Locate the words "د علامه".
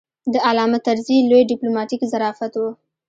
0.33-0.79